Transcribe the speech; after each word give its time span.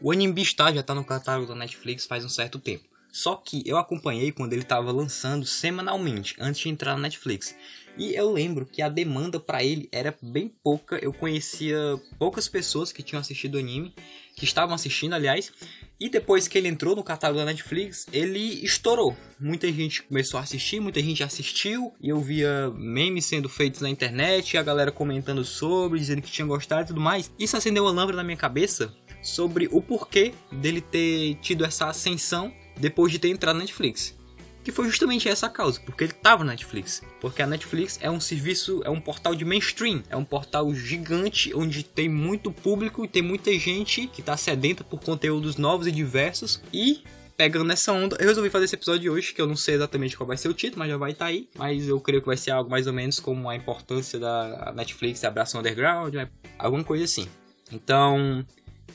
O 0.00 0.12
Anime 0.12 0.32
Beastar 0.32 0.72
já 0.74 0.82
tá 0.82 0.94
no 0.94 1.04
catálogo 1.04 1.48
da 1.48 1.54
Netflix 1.54 2.06
faz 2.06 2.24
um 2.24 2.28
certo 2.28 2.58
tempo. 2.58 2.84
Só 3.10 3.36
que 3.36 3.62
eu 3.66 3.76
acompanhei 3.76 4.30
quando 4.32 4.52
ele 4.52 4.62
estava 4.62 4.92
lançando 4.92 5.46
semanalmente, 5.46 6.36
antes 6.38 6.60
de 6.60 6.68
entrar 6.68 6.94
na 6.94 7.02
Netflix. 7.02 7.54
E 7.98 8.14
eu 8.14 8.30
lembro 8.32 8.64
que 8.64 8.80
a 8.80 8.88
demanda 8.88 9.40
para 9.40 9.64
ele 9.64 9.88
era 9.90 10.16
bem 10.22 10.48
pouca. 10.62 10.96
Eu 11.02 11.12
conhecia 11.12 11.76
poucas 12.16 12.48
pessoas 12.48 12.92
que 12.92 13.02
tinham 13.02 13.20
assistido 13.20 13.56
o 13.56 13.58
anime, 13.58 13.92
que 14.36 14.44
estavam 14.44 14.72
assistindo, 14.72 15.14
aliás. 15.14 15.52
E 15.98 16.08
depois 16.08 16.46
que 16.46 16.56
ele 16.56 16.68
entrou 16.68 16.94
no 16.94 17.02
catálogo 17.02 17.40
da 17.40 17.46
Netflix, 17.46 18.06
ele 18.12 18.64
estourou. 18.64 19.16
Muita 19.40 19.66
gente 19.72 20.04
começou 20.04 20.38
a 20.38 20.44
assistir, 20.44 20.78
muita 20.78 21.02
gente 21.02 21.24
assistiu. 21.24 21.92
E 22.00 22.08
eu 22.08 22.20
via 22.20 22.70
memes 22.76 23.24
sendo 23.24 23.48
feitos 23.48 23.80
na 23.80 23.90
internet, 23.90 24.56
a 24.56 24.62
galera 24.62 24.92
comentando 24.92 25.44
sobre, 25.44 25.98
dizendo 25.98 26.22
que 26.22 26.30
tinha 26.30 26.46
gostado 26.46 26.82
e 26.82 26.86
tudo 26.86 27.00
mais. 27.00 27.32
Isso 27.36 27.56
acendeu 27.56 27.82
uma 27.82 27.90
lâmpada 27.90 28.18
na 28.18 28.24
minha 28.24 28.36
cabeça 28.36 28.94
sobre 29.20 29.68
o 29.72 29.82
porquê 29.82 30.32
dele 30.52 30.80
ter 30.80 31.34
tido 31.42 31.64
essa 31.64 31.86
ascensão 31.88 32.54
depois 32.78 33.12
de 33.12 33.18
ter 33.18 33.28
entrado 33.28 33.56
na 33.56 33.62
Netflix. 33.62 34.16
Que 34.64 34.72
foi 34.72 34.86
justamente 34.86 35.28
essa 35.28 35.46
a 35.46 35.50
causa, 35.50 35.80
porque 35.80 36.04
ele 36.04 36.12
estava 36.12 36.44
na 36.44 36.52
Netflix. 36.52 37.02
Porque 37.20 37.40
a 37.40 37.46
Netflix 37.46 37.98
é 38.02 38.10
um 38.10 38.20
serviço, 38.20 38.82
é 38.84 38.90
um 38.90 39.00
portal 39.00 39.34
de 39.34 39.44
mainstream, 39.44 40.02
é 40.10 40.16
um 40.16 40.24
portal 40.24 40.74
gigante 40.74 41.54
onde 41.54 41.82
tem 41.82 42.08
muito 42.08 42.52
público 42.52 43.04
e 43.04 43.08
tem 43.08 43.22
muita 43.22 43.56
gente 43.58 44.06
que 44.08 44.20
está 44.20 44.36
sedenta 44.36 44.84
por 44.84 45.00
conteúdos 45.00 45.56
novos 45.56 45.86
e 45.86 45.92
diversos. 45.92 46.60
E 46.72 47.02
pegando 47.38 47.64
nessa 47.64 47.92
onda, 47.92 48.16
eu 48.18 48.26
resolvi 48.26 48.50
fazer 48.50 48.64
esse 48.64 48.74
episódio 48.74 49.00
de 49.00 49.10
hoje, 49.10 49.32
que 49.32 49.40
eu 49.40 49.46
não 49.46 49.56
sei 49.56 49.76
exatamente 49.76 50.16
qual 50.16 50.26
vai 50.26 50.36
ser 50.36 50.48
o 50.48 50.54
título, 50.54 50.80
mas 50.80 50.90
já 50.90 50.96
vai 50.96 51.12
estar 51.12 51.26
tá 51.26 51.30
aí. 51.30 51.48
Mas 51.56 51.86
eu 51.86 51.98
creio 52.00 52.20
que 52.20 52.26
vai 52.26 52.36
ser 52.36 52.50
algo 52.50 52.68
mais 52.68 52.86
ou 52.86 52.92
menos 52.92 53.20
como 53.20 53.48
a 53.48 53.54
importância 53.54 54.18
da 54.18 54.72
Netflix 54.76 55.22
abraço 55.24 55.56
underground, 55.56 56.12
né? 56.14 56.28
alguma 56.58 56.82
coisa 56.82 57.04
assim. 57.04 57.28
Então, 57.70 58.44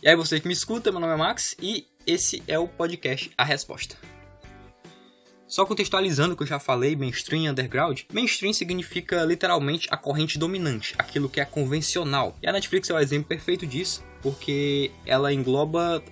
e 0.02 0.10
aí 0.10 0.16
você 0.18 0.38
que 0.40 0.48
me 0.48 0.54
escuta, 0.54 0.91
meu 0.91 1.00
nome 1.00 1.13
é 1.13 1.18
Max 1.18 1.55
e 1.62 1.88
esse 2.05 2.43
é 2.48 2.59
o 2.59 2.67
podcast 2.67 3.32
A 3.37 3.43
Resposta. 3.43 3.96
Só 5.48 5.65
contextualizando 5.65 6.34
o 6.34 6.37
que 6.37 6.43
eu 6.43 6.48
já 6.48 6.60
falei, 6.60 6.95
mainstream 6.95 7.43
e 7.43 7.49
underground, 7.49 8.01
mainstream 8.12 8.54
significa 8.54 9.23
literalmente 9.23 9.87
a 9.91 9.98
corrente 9.98 10.40
dominante, 10.40 10.95
aquilo 10.98 11.29
que 11.29 11.40
é 11.40 11.45
convencional. 11.45 12.35
E 12.41 12.48
a 12.48 12.51
Netflix 12.51 12.90
é 12.90 12.93
o 12.93 12.99
exemplo 12.99 13.27
perfeito 13.27 13.65
disso, 13.68 14.04
porque 14.21 14.90
ela 15.05 15.32
engloba 15.32 16.04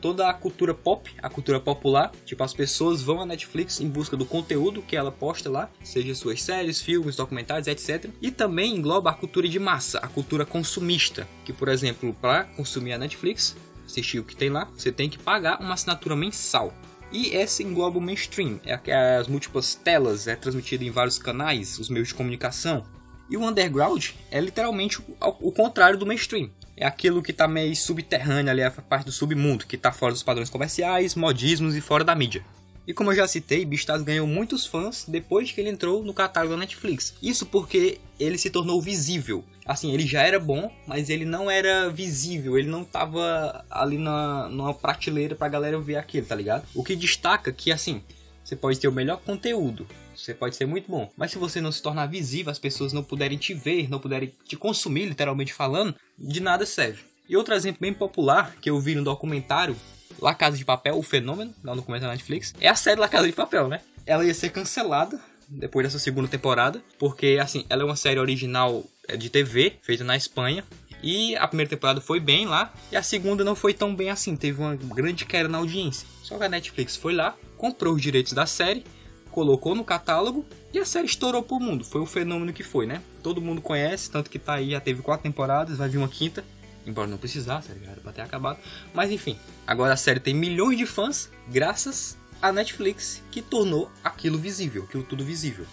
toda 0.00 0.28
a 0.28 0.32
cultura 0.32 0.72
pop, 0.72 1.10
a 1.22 1.28
cultura 1.28 1.60
popular. 1.60 2.12
Tipo, 2.24 2.44
as 2.44 2.54
pessoas 2.54 3.02
vão 3.02 3.20
à 3.20 3.26
Netflix 3.26 3.80
em 3.80 3.88
busca 3.88 4.16
do 4.16 4.24
conteúdo 4.24 4.80
que 4.80 4.96
ela 4.96 5.10
posta 5.10 5.50
lá, 5.50 5.70
seja 5.82 6.14
suas 6.14 6.42
séries, 6.42 6.80
filmes, 6.80 7.16
documentários, 7.16 7.66
etc. 7.66 8.08
E 8.22 8.30
também 8.30 8.76
engloba 8.76 9.10
a 9.10 9.14
cultura 9.14 9.48
de 9.48 9.58
massa, 9.58 9.98
a 9.98 10.08
cultura 10.08 10.46
consumista, 10.46 11.26
que, 11.44 11.52
por 11.52 11.68
exemplo, 11.68 12.14
para 12.20 12.44
consumir 12.44 12.92
a 12.92 12.98
Netflix, 12.98 13.56
assistir 13.86 14.18
o 14.18 14.24
que 14.24 14.36
tem 14.36 14.50
lá, 14.50 14.68
você 14.76 14.92
tem 14.92 15.08
que 15.08 15.18
pagar 15.18 15.60
uma 15.60 15.74
assinatura 15.74 16.14
mensal. 16.14 16.74
E 17.10 17.34
essa 17.34 17.62
engloba 17.62 17.98
o 17.98 18.00
mainstream, 18.00 18.60
é, 18.64 18.78
é 18.86 19.16
as 19.16 19.28
múltiplas 19.28 19.74
telas, 19.74 20.26
é 20.26 20.36
transmitido 20.36 20.84
em 20.84 20.90
vários 20.90 21.18
canais, 21.18 21.78
os 21.78 21.88
meios 21.88 22.08
de 22.08 22.14
comunicação. 22.14 22.84
E 23.30 23.36
o 23.36 23.44
underground 23.44 24.10
é 24.30 24.40
literalmente 24.40 25.00
o, 25.20 25.52
contrário 25.52 25.98
do 25.98 26.06
mainstream 26.06 26.50
é 26.76 26.86
aquilo 26.86 27.22
que 27.22 27.32
tá 27.32 27.48
meio 27.48 27.74
subterrâneo 27.74 28.50
ali, 28.50 28.62
a 28.62 28.70
parte 28.70 29.06
do 29.06 29.12
submundo, 29.12 29.66
que 29.66 29.78
tá 29.78 29.90
fora 29.90 30.12
dos 30.12 30.22
padrões 30.22 30.50
comerciais, 30.50 31.14
modismos 31.14 31.74
e 31.74 31.80
fora 31.80 32.04
da 32.04 32.14
mídia. 32.14 32.44
E 32.86 32.92
como 32.92 33.10
eu 33.10 33.16
já 33.16 33.26
citei, 33.26 33.64
Beastars 33.64 34.02
ganhou 34.02 34.26
muitos 34.26 34.66
fãs 34.66 35.04
depois 35.08 35.50
que 35.50 35.60
ele 35.60 35.70
entrou 35.70 36.04
no 36.04 36.14
catálogo 36.14 36.54
da 36.54 36.60
Netflix. 36.60 37.14
Isso 37.20 37.46
porque 37.46 37.98
ele 38.20 38.38
se 38.38 38.50
tornou 38.50 38.80
visível. 38.80 39.42
Assim, 39.66 39.92
ele 39.92 40.06
já 40.06 40.22
era 40.22 40.38
bom, 40.38 40.70
mas 40.86 41.10
ele 41.10 41.24
não 41.24 41.50
era 41.50 41.90
visível, 41.90 42.56
ele 42.56 42.68
não 42.68 42.84
tava 42.84 43.64
ali 43.68 43.98
na, 43.98 44.48
numa 44.48 44.72
prateleira 44.72 45.34
pra 45.34 45.48
galera 45.48 45.78
ver 45.80 45.96
aquilo, 45.96 46.26
tá 46.26 46.34
ligado? 46.34 46.64
O 46.72 46.84
que 46.84 46.94
destaca 46.94 47.52
que, 47.52 47.72
assim, 47.72 48.00
você 48.44 48.54
pode 48.54 48.78
ter 48.78 48.86
o 48.86 48.92
melhor 48.92 49.18
conteúdo, 49.18 49.86
você 50.14 50.32
pode 50.32 50.54
ser 50.54 50.66
muito 50.66 50.88
bom, 50.88 51.10
mas 51.16 51.32
se 51.32 51.38
você 51.38 51.60
não 51.60 51.72
se 51.72 51.82
tornar 51.82 52.06
visível, 52.06 52.52
as 52.52 52.60
pessoas 52.60 52.92
não 52.92 53.02
puderem 53.02 53.36
te 53.36 53.52
ver, 53.52 53.90
não 53.90 53.98
puderem 53.98 54.32
te 54.44 54.56
consumir, 54.56 55.06
literalmente 55.06 55.52
falando, 55.52 55.96
de 56.16 56.40
nada 56.40 56.64
serve. 56.64 57.02
E 57.28 57.36
outro 57.36 57.54
exemplo 57.54 57.80
bem 57.80 57.92
popular 57.92 58.54
que 58.60 58.70
eu 58.70 58.78
vi 58.78 58.94
no 58.94 59.02
documentário 59.02 59.76
La 60.20 60.32
Casa 60.32 60.56
de 60.56 60.64
Papel, 60.64 60.96
o 60.96 61.02
fenômeno, 61.02 61.52
lá 61.62 61.72
no 61.74 61.80
documentário 61.80 62.12
da 62.12 62.16
Netflix, 62.16 62.54
é 62.60 62.68
a 62.68 62.76
série 62.76 63.00
La 63.00 63.08
Casa 63.08 63.26
de 63.26 63.32
Papel, 63.32 63.68
né? 63.68 63.80
Ela 64.06 64.24
ia 64.24 64.32
ser 64.32 64.50
cancelada 64.50 65.20
depois 65.48 65.86
dessa 65.86 65.98
segunda 65.98 66.28
temporada, 66.28 66.82
porque 66.98 67.38
assim, 67.40 67.64
ela 67.68 67.82
é 67.82 67.84
uma 67.84 67.96
série 67.96 68.18
original 68.20 68.84
é, 69.08 69.16
de 69.16 69.30
TV, 69.30 69.74
feita 69.82 70.04
na 70.04 70.16
Espanha, 70.16 70.64
e 71.02 71.36
a 71.36 71.46
primeira 71.46 71.70
temporada 71.70 72.00
foi 72.00 72.18
bem 72.18 72.46
lá, 72.46 72.72
e 72.90 72.96
a 72.96 73.02
segunda 73.02 73.44
não 73.44 73.54
foi 73.54 73.74
tão 73.74 73.94
bem 73.94 74.10
assim, 74.10 74.36
teve 74.36 74.60
uma 74.60 74.74
grande 74.74 75.24
queda 75.24 75.48
na 75.48 75.58
audiência. 75.58 76.06
Só 76.22 76.38
que 76.38 76.44
a 76.44 76.48
Netflix 76.48 76.96
foi 76.96 77.14
lá, 77.14 77.36
comprou 77.56 77.94
os 77.94 78.02
direitos 78.02 78.32
da 78.32 78.46
série, 78.46 78.84
colocou 79.30 79.74
no 79.74 79.84
catálogo 79.84 80.46
e 80.72 80.78
a 80.78 80.84
série 80.84 81.06
estourou 81.06 81.42
pro 81.42 81.60
mundo. 81.60 81.84
Foi 81.84 82.00
o 82.00 82.06
fenômeno 82.06 82.52
que 82.54 82.62
foi, 82.62 82.86
né? 82.86 83.02
Todo 83.22 83.40
mundo 83.40 83.60
conhece, 83.60 84.10
tanto 84.10 84.30
que 84.30 84.38
tá 84.38 84.54
aí, 84.54 84.70
já 84.70 84.80
teve 84.80 85.02
quatro 85.02 85.24
temporadas, 85.24 85.76
vai 85.76 85.88
vir 85.88 85.98
uma 85.98 86.08
quinta. 86.08 86.42
Embora 86.86 87.06
não 87.06 87.18
precisasse, 87.18 87.70
era 87.70 88.00
pra 88.00 88.12
ter 88.12 88.22
acabado. 88.22 88.58
Mas 88.94 89.10
enfim, 89.10 89.36
agora 89.66 89.92
a 89.92 89.96
série 89.96 90.20
tem 90.20 90.32
milhões 90.32 90.78
de 90.78 90.86
fãs, 90.86 91.30
graças 91.48 92.16
à 92.40 92.52
Netflix, 92.52 93.22
que 93.30 93.42
tornou 93.42 93.90
aquilo 94.02 94.38
visível, 94.38 94.84
aquilo 94.84 95.02
tudo 95.02 95.24
visível. 95.24 95.66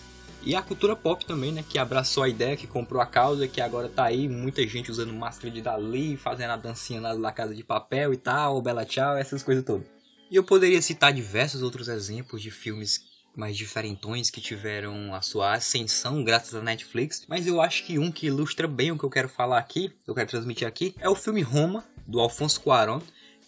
E 0.46 0.56
a 0.56 0.62
cultura 0.62 0.94
pop 0.96 1.26
também, 1.26 1.54
né? 1.54 1.64
Que 1.68 1.80
abraçou 1.80 2.24
a 2.24 2.28
ideia, 2.28 2.58
que 2.58 2.68
comprou 2.68 3.02
a 3.02 3.06
causa, 3.06 3.48
que 3.48 3.62
agora 3.62 3.88
tá 3.88 4.04
aí 4.04 4.28
muita 4.28 4.66
gente 4.68 4.92
usando 4.92 5.14
máscara 5.14 5.50
de 5.50 5.62
Dali, 5.62 6.18
fazendo 6.18 6.52
a 6.52 6.58
dancinha 6.58 7.00
na, 7.00 7.16
na 7.16 7.32
casa 7.32 7.56
de 7.56 7.64
papel 7.64 8.14
e 8.14 8.18
tal, 8.18 8.62
Bela 8.62 8.84
Tchau, 8.84 9.16
essas 9.16 9.42
coisas 9.42 9.64
todas. 9.64 9.88
E 10.30 10.36
eu 10.36 10.44
poderia 10.44 10.82
citar 10.82 11.14
diversos 11.14 11.62
outros 11.62 11.88
exemplos 11.88 12.42
de 12.42 12.52
filmes 12.52 13.14
mais 13.36 13.56
diferentões 13.56 14.30
que 14.30 14.42
tiveram 14.42 15.14
a 15.14 15.22
sua 15.22 15.54
ascensão 15.54 16.24
graças 16.24 16.54
à 16.54 16.62
Netflix, 16.62 17.24
mas 17.28 17.48
eu 17.48 17.62
acho 17.62 17.86
que 17.86 17.98
um 17.98 18.12
que 18.12 18.28
ilustra 18.28 18.68
bem 18.68 18.92
o 18.92 18.98
que 18.98 19.04
eu 19.04 19.10
quero 19.10 19.30
falar 19.30 19.58
aqui, 19.58 19.92
eu 20.06 20.14
quero 20.14 20.30
transmitir 20.30 20.68
aqui, 20.68 20.94
é 21.00 21.10
o 21.10 21.16
filme 21.16 21.42
Roma, 21.42 21.84
do 22.06 22.20
Alfonso 22.20 22.62
Cuarón, 22.62 23.00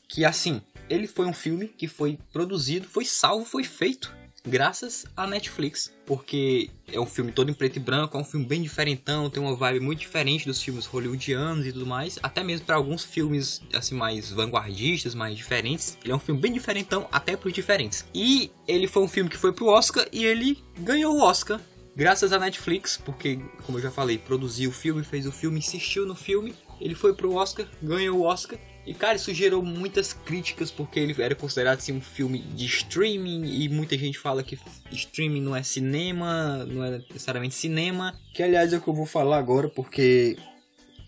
que 0.08 0.26
assim, 0.26 0.62
ele 0.90 1.08
foi 1.08 1.26
um 1.26 1.34
filme 1.34 1.68
que 1.68 1.88
foi 1.88 2.18
produzido, 2.32 2.88
foi 2.88 3.06
salvo, 3.06 3.46
foi 3.46 3.64
feito 3.64 4.14
graças 4.48 5.06
à 5.18 5.26
Netflix, 5.26 5.92
porque 6.06 6.70
é 6.92 7.00
um 7.00 7.06
filme 7.06 7.32
todo 7.32 7.50
em 7.50 7.54
preto 7.54 7.78
e 7.78 7.80
branco, 7.80 8.16
é 8.16 8.20
um 8.20 8.24
filme 8.24 8.46
bem 8.46 8.62
diferentão, 8.62 9.30
tem 9.30 9.42
uma 9.42 9.56
vibe 9.56 9.80
muito 9.80 10.00
diferente 10.00 10.46
dos 10.46 10.62
filmes 10.62 10.86
hollywoodianos 10.86 11.66
e 11.66 11.74
tudo 11.74 11.86
mais, 11.86 12.20
até 12.22 12.44
mesmo 12.44 12.66
para 12.66 12.76
alguns 12.76 13.04
filmes 13.04 13.62
assim 13.74 13.96
mais 13.96 14.30
vanguardistas, 14.30 15.16
mais 15.16 15.36
diferentes. 15.36 15.98
Ele 16.04 16.14
é 16.14 16.16
um 16.16 16.20
filme 16.20 16.40
bem 16.40 16.54
diferentão, 16.54 17.08
até 17.12 17.36
para 17.36 17.48
os 17.48 17.54
diferentes. 17.54 18.06
E 18.14 18.52
ele 18.68 18.88
foi 18.88 19.04
um 19.04 19.08
filme 19.08 19.30
que 19.30 19.38
foi 19.38 19.52
pro 19.52 19.68
Oscar 19.68 20.08
e 20.12 20.24
ele 20.24 20.64
ganhou 20.80 21.16
o 21.16 21.22
Oscar 21.22 21.60
graças 21.96 22.32
à 22.34 22.38
Netflix, 22.38 22.98
porque 23.04 23.40
como 23.66 23.78
eu 23.78 23.82
já 23.82 23.90
falei, 23.90 24.18
produziu 24.18 24.70
o 24.70 24.74
filme, 24.74 25.04
fez 25.04 25.26
o 25.26 25.32
filme, 25.32 25.60
insistiu 25.60 26.06
no 26.06 26.14
filme, 26.14 26.54
ele 26.80 26.94
foi 26.94 27.14
pro 27.14 27.34
Oscar, 27.34 27.66
ganhou 27.82 28.20
o 28.20 28.24
Oscar 28.24 28.60
e 28.86 28.94
cara, 28.94 29.16
isso 29.16 29.34
gerou 29.34 29.64
muitas 29.64 30.14
críticas 30.14 30.70
porque 30.70 31.00
ele 31.00 31.16
era 31.22 31.34
considerado 31.34 31.80
assim, 31.80 31.92
um 31.92 32.02
filme 32.02 32.40
de 32.40 32.66
streaming 32.66 33.46
e 33.46 33.68
muita 33.68 33.98
gente 33.98 34.20
fala 34.20 34.44
que 34.44 34.60
streaming 34.92 35.42
não 35.42 35.56
é 35.56 35.64
cinema, 35.64 36.64
não 36.66 36.84
é 36.84 37.00
necessariamente 37.00 37.56
cinema. 37.56 38.14
Que 38.34 38.44
aliás 38.44 38.74
é 38.74 38.78
o 38.78 38.82
que 38.82 38.88
eu 38.88 38.94
vou 38.94 39.08
falar 39.08 39.40
agora 39.40 39.68
porque 39.68 40.38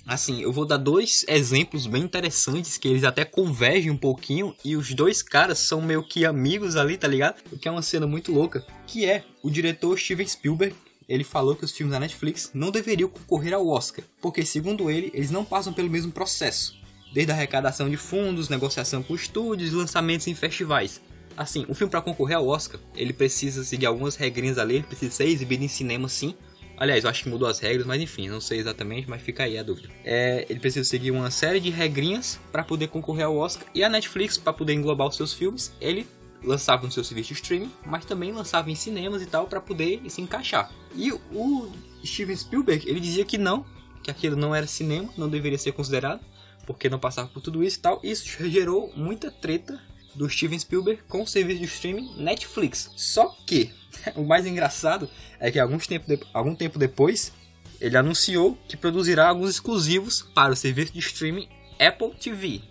assim, 0.08 0.42
eu 0.42 0.52
vou 0.52 0.66
dar 0.66 0.78
dois 0.78 1.24
exemplos 1.28 1.86
bem 1.86 2.02
interessantes 2.02 2.78
que 2.78 2.88
eles 2.88 3.04
até 3.04 3.24
convergem 3.24 3.92
um 3.92 3.98
pouquinho 3.98 4.56
e 4.66 4.76
os 4.76 4.94
dois 4.96 5.22
caras 5.22 5.60
são 5.60 5.80
meio 5.80 6.02
que 6.02 6.26
amigos 6.26 6.76
ali, 6.76 6.98
tá 6.98 7.08
ligado? 7.08 7.44
O 7.52 7.60
que 7.60 7.68
é 7.68 7.72
uma 7.72 7.82
cena 7.84 8.08
muito 8.08 8.32
louca, 8.32 8.66
que 8.88 9.06
é 9.06 9.24
o 9.44 9.52
diretor 9.52 10.00
Steven 10.00 10.28
Spielberg 10.28 10.76
ele 11.08 11.24
falou 11.24 11.56
que 11.56 11.64
os 11.64 11.72
filmes 11.72 11.94
da 11.94 12.00
Netflix 12.00 12.52
não 12.54 12.70
deveriam 12.70 13.08
concorrer 13.08 13.54
ao 13.54 13.66
Oscar, 13.68 14.04
porque 14.22 14.44
segundo 14.44 14.90
ele, 14.92 15.10
eles 15.14 15.32
não 15.32 15.46
passam 15.46 15.72
pelo 15.72 15.90
mesmo 15.90 16.12
processo 16.12 16.78
desde 17.14 17.32
a 17.32 17.36
arrecadação 17.36 17.90
de 17.90 17.98
fundos, 17.98 18.50
negociação 18.50 19.02
com 19.02 19.16
estúdios, 19.16 19.74
lançamentos 19.74 20.28
em 20.28 20.36
festivais. 20.36 21.02
Assim, 21.36 21.66
o 21.68 21.76
filme 21.76 21.92
para 21.92 22.02
concorrer 22.02 22.38
ao 22.38 22.48
Oscar, 22.48 22.80
ele 22.96 23.14
precisa 23.14 23.64
seguir 23.64 23.86
algumas 23.86 24.16
regrinhas 24.16 24.58
ali, 24.58 24.82
precisa 24.82 25.12
ser 25.12 25.26
exibido 25.26 25.64
em 25.64 25.68
cinema 25.68 26.10
sim. 26.10 26.36
Aliás, 26.76 27.04
eu 27.04 27.10
acho 27.10 27.24
que 27.24 27.30
mudou 27.30 27.48
as 27.48 27.60
regras, 27.60 27.86
mas 27.86 28.02
enfim, 28.02 28.28
não 28.28 28.40
sei 28.40 28.60
exatamente, 28.60 29.10
mas 29.10 29.22
fica 29.22 29.44
aí 29.44 29.58
a 29.58 29.64
dúvida. 29.64 29.90
É, 30.04 30.46
ele 30.50 30.60
precisa 30.60 30.88
seguir 30.88 31.12
uma 31.12 31.32
série 31.32 31.60
de 31.60 31.70
regrinhas 31.70 32.40
para 32.52 32.64
poder 32.64 32.88
concorrer 32.88 33.26
ao 33.26 33.36
Oscar 33.36 33.68
e 33.74 33.84
a 33.84 33.90
Netflix, 33.90 34.38
para 34.38 34.54
poder 34.54 34.74
englobar 34.74 35.08
os 35.08 35.16
seus 35.16 35.34
filmes, 35.34 35.72
ele 35.82 36.08
lançava 36.44 36.86
no 36.86 36.92
seu 36.92 37.04
serviço 37.04 37.30
de 37.30 37.34
streaming, 37.36 37.72
mas 37.86 38.06
também 38.06 38.32
lançava 38.32 38.70
em 38.70 38.76
cinemas 38.76 39.22
e 39.22 39.26
tal 39.26 39.48
para 39.48 39.60
poder 39.60 40.02
se 40.08 40.22
encaixar. 40.22 40.72
E 40.96 41.12
o 41.12 41.72
Steven 42.06 42.36
Spielberg, 42.36 42.88
ele 42.88 43.00
dizia 43.00 43.26
que 43.26 43.38
não, 43.38 43.66
que 44.04 44.12
aquilo 44.12 44.36
não 44.36 44.54
era 44.54 44.68
cinema, 44.68 45.10
não 45.18 45.28
deveria 45.28 45.58
ser 45.58 45.72
considerado 45.72 46.22
porque 46.68 46.90
não 46.90 47.00
passava 47.00 47.30
por 47.30 47.42
tudo 47.42 47.64
isso 47.64 47.80
e 47.80 47.82
tal. 47.82 48.00
Isso 48.04 48.28
gerou 48.50 48.92
muita 48.96 49.32
treta 49.32 49.82
do 50.14 50.30
Steven 50.30 50.60
Spielberg 50.60 51.02
com 51.08 51.24
o 51.24 51.28
serviço 51.28 51.62
de 51.62 51.66
streaming 51.66 52.16
Netflix. 52.18 52.92
Só 52.96 53.36
que 53.48 53.72
o 54.16 54.24
mais 54.24 54.46
engraçado 54.46 55.10
é 55.40 55.50
que 55.50 55.60
alguns 55.60 55.88
tempo 55.88 56.06
de, 56.06 56.20
algum 56.34 56.54
tempo 56.54 56.78
depois 56.78 57.32
ele 57.80 57.96
anunciou 57.96 58.58
que 58.68 58.76
produzirá 58.76 59.30
alguns 59.30 59.52
exclusivos 59.52 60.22
para 60.22 60.54
o 60.54 60.56
serviço 60.56 60.94
de 60.94 61.00
streaming 61.00 61.48
Apple 61.80 62.14
TV. 62.20 62.62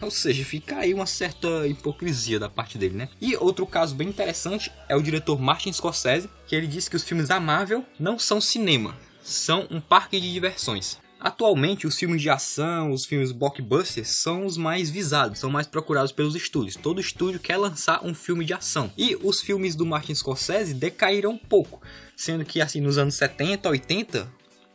Ou 0.00 0.10
seja, 0.10 0.44
fica 0.44 0.78
aí 0.78 0.92
uma 0.92 1.06
certa 1.06 1.66
hipocrisia 1.68 2.40
da 2.40 2.48
parte 2.48 2.76
dele, 2.76 2.96
né? 2.96 3.08
E 3.20 3.36
outro 3.36 3.64
caso 3.64 3.94
bem 3.94 4.08
interessante 4.08 4.70
é 4.88 4.96
o 4.96 5.02
diretor 5.02 5.40
Martin 5.40 5.72
Scorsese, 5.72 6.28
que 6.44 6.56
ele 6.56 6.66
disse 6.66 6.90
que 6.90 6.96
os 6.96 7.04
filmes 7.04 7.28
da 7.28 7.38
Marvel 7.38 7.86
não 8.00 8.18
são 8.18 8.40
cinema, 8.40 8.96
são 9.22 9.68
um 9.70 9.80
parque 9.80 10.20
de 10.20 10.32
diversões. 10.32 10.98
Atualmente, 11.22 11.86
os 11.86 11.96
filmes 11.96 12.20
de 12.20 12.28
ação, 12.28 12.90
os 12.90 13.04
filmes 13.04 13.30
blockbusters 13.30 14.08
são 14.08 14.44
os 14.44 14.56
mais 14.56 14.90
visados, 14.90 15.38
são 15.38 15.48
mais 15.48 15.68
procurados 15.68 16.10
pelos 16.10 16.34
estúdios. 16.34 16.74
Todo 16.74 17.00
estúdio 17.00 17.38
quer 17.38 17.56
lançar 17.56 18.04
um 18.04 18.12
filme 18.12 18.44
de 18.44 18.52
ação. 18.52 18.90
E 18.98 19.16
os 19.22 19.40
filmes 19.40 19.76
do 19.76 19.86
Martin 19.86 20.16
Scorsese 20.16 20.74
decaíram 20.74 21.30
um 21.30 21.38
pouco, 21.38 21.80
sendo 22.16 22.44
que 22.44 22.60
assim 22.60 22.80
nos 22.80 22.98
anos 22.98 23.14
70, 23.14 23.68
80, 23.68 24.28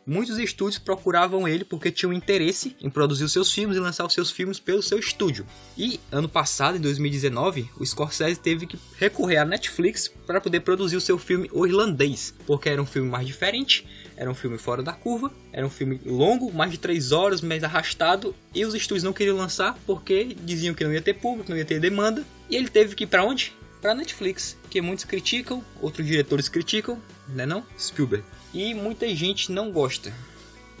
muitos 0.06 0.38
estúdios 0.38 0.78
procuravam 0.78 1.46
ele 1.46 1.66
porque 1.66 1.90
tinham 1.90 2.14
interesse 2.14 2.74
em 2.80 2.88
produzir 2.88 3.24
os 3.24 3.32
seus 3.32 3.52
filmes 3.52 3.76
e 3.76 3.80
lançar 3.80 4.06
os 4.06 4.14
seus 4.14 4.30
filmes 4.30 4.58
pelo 4.58 4.82
seu 4.82 4.98
estúdio. 4.98 5.44
E 5.76 6.00
ano 6.10 6.30
passado, 6.30 6.78
em 6.78 6.80
2019, 6.80 7.68
o 7.78 7.84
Scorsese 7.84 8.40
teve 8.40 8.66
que 8.66 8.78
recorrer 8.96 9.36
à 9.36 9.44
Netflix 9.44 10.10
para 10.26 10.40
poder 10.40 10.60
produzir 10.60 10.96
o 10.96 11.00
seu 11.00 11.18
filme 11.18 11.50
O 11.52 11.66
Irlandês, 11.66 12.34
porque 12.46 12.70
era 12.70 12.80
um 12.80 12.86
filme 12.86 13.10
mais 13.10 13.26
diferente, 13.26 13.86
era 14.18 14.28
um 14.28 14.34
filme 14.34 14.58
fora 14.58 14.82
da 14.82 14.92
curva, 14.92 15.32
era 15.52 15.64
um 15.64 15.70
filme 15.70 16.00
longo, 16.04 16.52
mais 16.52 16.72
de 16.72 16.78
3 16.78 17.12
horas, 17.12 17.40
mais 17.40 17.62
arrastado, 17.62 18.34
e 18.52 18.64
os 18.64 18.74
estúdios 18.74 19.04
não 19.04 19.12
queriam 19.12 19.36
lançar 19.36 19.78
porque 19.86 20.36
diziam 20.44 20.74
que 20.74 20.82
não 20.82 20.92
ia 20.92 21.00
ter 21.00 21.14
público, 21.14 21.50
não 21.50 21.56
ia 21.56 21.64
ter 21.64 21.78
demanda, 21.78 22.24
e 22.50 22.56
ele 22.56 22.68
teve 22.68 22.96
que 22.96 23.04
ir 23.04 23.06
para 23.06 23.24
onde? 23.24 23.52
Para 23.80 23.94
Netflix, 23.94 24.58
que 24.68 24.82
muitos 24.82 25.04
criticam, 25.04 25.64
outros 25.80 26.04
diretores 26.04 26.48
criticam, 26.48 27.00
né 27.28 27.46
não? 27.46 27.64
Spielberg 27.78 28.24
e 28.52 28.74
muita 28.74 29.08
gente 29.14 29.52
não 29.52 29.70
gosta. 29.70 30.12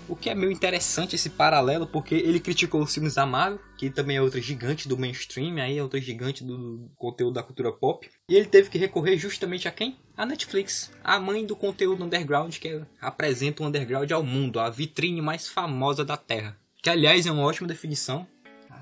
O 0.08 0.16
que 0.16 0.30
é 0.30 0.34
meio 0.34 0.50
interessante 0.50 1.14
esse 1.14 1.28
paralelo, 1.28 1.86
porque 1.86 2.14
ele 2.14 2.40
criticou 2.40 2.80
os 2.80 2.94
filmes 2.94 3.14
da 3.14 3.26
Marvel, 3.26 3.60
que 3.76 3.90
também 3.90 4.16
é 4.16 4.22
outra 4.22 4.40
gigante 4.40 4.88
do 4.88 4.96
mainstream, 4.96 5.56
aí 5.60 5.76
é 5.76 5.82
outra 5.82 6.00
gigante 6.00 6.42
do 6.42 6.90
conteúdo 6.96 7.34
da 7.34 7.42
cultura 7.42 7.70
pop. 7.70 8.08
E 8.26 8.34
ele 8.34 8.46
teve 8.46 8.70
que 8.70 8.78
recorrer 8.78 9.18
justamente 9.18 9.68
a 9.68 9.70
quem? 9.70 9.98
A 10.16 10.24
Netflix, 10.24 10.90
a 11.04 11.20
mãe 11.20 11.44
do 11.44 11.54
conteúdo 11.54 12.02
underground 12.02 12.56
que 12.56 12.80
apresenta 13.00 13.62
o 13.62 13.66
underground 13.66 14.10
ao 14.10 14.22
mundo, 14.22 14.58
a 14.58 14.70
vitrine 14.70 15.20
mais 15.20 15.46
famosa 15.46 16.04
da 16.06 16.16
Terra. 16.16 16.58
Que 16.82 16.88
aliás 16.88 17.26
é 17.26 17.30
uma 17.30 17.42
ótima 17.42 17.68
definição. 17.68 18.26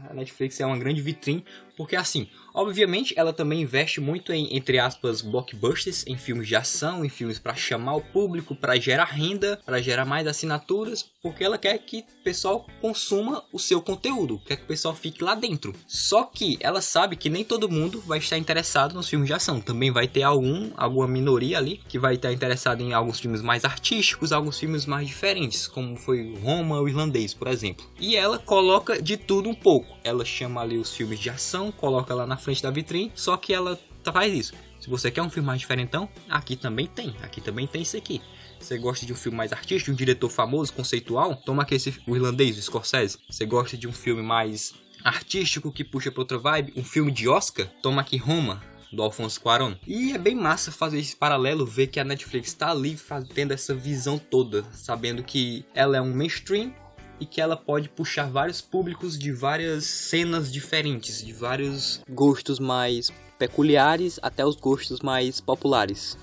A 0.08 0.14
Netflix 0.14 0.60
é 0.60 0.66
uma 0.66 0.78
grande 0.78 1.00
vitrine 1.00 1.44
porque 1.76 1.96
assim, 1.96 2.28
obviamente 2.54 3.14
ela 3.16 3.32
também 3.32 3.62
investe 3.62 4.00
muito 4.00 4.32
em, 4.32 4.56
entre 4.56 4.78
aspas, 4.78 5.20
blockbusters, 5.20 6.06
em 6.06 6.16
filmes 6.16 6.48
de 6.48 6.56
ação, 6.56 7.04
em 7.04 7.08
filmes 7.08 7.38
para 7.38 7.54
chamar 7.54 7.96
o 7.96 8.00
público, 8.00 8.54
para 8.54 8.76
gerar 8.76 9.04
renda, 9.04 9.60
para 9.64 9.80
gerar 9.80 10.04
mais 10.04 10.26
assinaturas, 10.26 11.04
porque 11.22 11.44
ela 11.44 11.58
quer 11.58 11.78
que 11.78 11.98
o 11.98 12.24
pessoal 12.24 12.66
consuma 12.80 13.44
o 13.52 13.58
seu 13.58 13.82
conteúdo, 13.82 14.40
quer 14.46 14.56
que 14.56 14.64
o 14.64 14.66
pessoal 14.68 14.94
fique 14.94 15.22
lá 15.22 15.34
dentro. 15.34 15.74
Só 15.86 16.24
que 16.24 16.56
ela 16.60 16.80
sabe 16.80 17.16
que 17.16 17.28
nem 17.28 17.44
todo 17.44 17.68
mundo 17.68 18.00
vai 18.00 18.18
estar 18.18 18.38
interessado 18.38 18.94
nos 18.94 19.08
filmes 19.08 19.26
de 19.26 19.34
ação. 19.34 19.60
Também 19.60 19.90
vai 19.90 20.08
ter 20.08 20.22
algum, 20.22 20.70
alguma 20.76 21.06
minoria 21.06 21.58
ali 21.58 21.80
que 21.88 21.98
vai 21.98 22.14
estar 22.14 22.32
interessada 22.32 22.82
em 22.82 22.92
alguns 22.92 23.20
filmes 23.20 23.42
mais 23.42 23.64
artísticos, 23.64 24.32
alguns 24.32 24.58
filmes 24.58 24.86
mais 24.86 25.06
diferentes, 25.06 25.66
como 25.66 25.96
foi 25.96 26.34
Roma, 26.42 26.80
o 26.80 26.88
irlandês, 26.88 27.34
por 27.34 27.48
exemplo. 27.48 27.86
E 28.00 28.16
ela 28.16 28.38
coloca 28.38 29.00
de 29.00 29.16
tudo 29.16 29.48
um 29.48 29.54
pouco. 29.54 29.96
Ela 30.02 30.24
chama 30.24 30.60
ali 30.60 30.78
os 30.78 30.94
filmes 30.94 31.18
de 31.18 31.30
ação 31.30 31.65
coloca 31.72 32.14
lá 32.14 32.26
na 32.26 32.36
frente 32.36 32.62
da 32.62 32.70
vitrine, 32.70 33.12
só 33.14 33.36
que 33.36 33.52
ela 33.52 33.78
faz 34.12 34.32
isso. 34.32 34.54
Se 34.80 34.88
você 34.88 35.10
quer 35.10 35.22
um 35.22 35.30
filme 35.30 35.46
mais 35.46 35.60
diferentão, 35.60 36.08
aqui 36.28 36.54
também 36.54 36.86
tem, 36.86 37.14
aqui 37.22 37.40
também 37.40 37.66
tem 37.66 37.82
isso 37.82 37.96
aqui. 37.96 38.20
Você 38.58 38.78
gosta 38.78 39.04
de 39.04 39.12
um 39.12 39.16
filme 39.16 39.36
mais 39.36 39.52
artístico, 39.52 39.86
de 39.86 39.92
um 39.92 39.96
diretor 39.96 40.28
famoso, 40.28 40.72
conceitual? 40.72 41.36
Toma 41.36 41.62
aqui 41.62 41.74
esse, 41.74 42.00
o 42.06 42.16
irlandês, 42.16 42.56
o 42.56 42.62
Scorsese. 42.62 43.18
Você 43.28 43.44
gosta 43.44 43.76
de 43.76 43.86
um 43.86 43.92
filme 43.92 44.22
mais 44.22 44.74
artístico 45.04 45.70
que 45.70 45.84
puxa 45.84 46.10
para 46.10 46.22
outra 46.22 46.38
vibe? 46.38 46.72
Um 46.76 46.84
filme 46.84 47.12
de 47.12 47.28
Oscar? 47.28 47.66
Toma 47.82 48.00
aqui 48.00 48.16
Roma, 48.16 48.62
do 48.92 49.02
Alfonso 49.02 49.40
Cuarón. 49.40 49.74
E 49.86 50.12
é 50.12 50.18
bem 50.18 50.34
massa 50.34 50.72
fazer 50.72 50.98
esse 50.98 51.14
paralelo, 51.14 51.66
ver 51.66 51.88
que 51.88 52.00
a 52.00 52.04
Netflix 52.04 52.48
está 52.48 52.70
ali 52.70 52.98
tendo 53.34 53.52
essa 53.52 53.74
visão 53.74 54.18
toda, 54.18 54.64
sabendo 54.72 55.22
que 55.22 55.64
ela 55.74 55.96
é 55.96 56.00
um 56.00 56.14
mainstream 56.14 56.72
e 57.20 57.26
que 57.26 57.40
ela 57.40 57.56
pode 57.56 57.88
puxar 57.88 58.30
vários 58.30 58.60
públicos 58.60 59.18
de 59.18 59.32
várias 59.32 59.84
cenas 59.84 60.52
diferentes, 60.52 61.24
de 61.24 61.32
vários 61.32 62.00
gostos 62.08 62.58
mais 62.58 63.12
peculiares 63.38 64.18
até 64.22 64.44
os 64.44 64.56
gostos 64.56 65.00
mais 65.00 65.40
populares. 65.40 66.16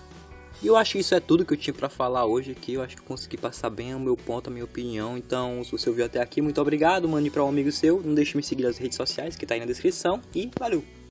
E 0.61 0.67
eu 0.67 0.77
acho 0.77 0.93
que 0.93 0.99
isso 0.99 1.13
é 1.13 1.19
tudo 1.19 1.45
que 1.45 1.53
eu 1.53 1.57
tinha 1.57 1.73
para 1.73 1.89
falar 1.89 2.25
hoje 2.25 2.51
aqui. 2.51 2.73
Eu 2.73 2.81
acho 2.81 2.95
que 2.95 3.01
consegui 3.01 3.35
passar 3.35 3.69
bem 3.69 3.93
o 3.93 3.99
meu 3.99 4.15
ponto, 4.15 4.49
a 4.49 4.51
minha 4.51 4.63
opinião. 4.63 5.17
Então, 5.17 5.61
se 5.61 5.71
você 5.71 5.89
ouviu 5.89 6.05
até 6.05 6.21
aqui, 6.21 6.41
muito 6.41 6.61
obrigado. 6.61 7.07
Mande 7.09 7.29
para 7.29 7.43
um 7.43 7.49
amigo 7.49 7.69
seu. 7.69 8.01
Não 8.01 8.15
deixe 8.15 8.31
de 8.31 8.37
me 8.37 8.43
seguir 8.43 8.63
nas 8.63 8.77
redes 8.77 8.95
sociais 8.95 9.35
que 9.35 9.45
tá 9.45 9.55
aí 9.55 9.59
na 9.59 9.65
descrição. 9.65 10.21
E 10.33 10.49
valeu! 10.57 10.93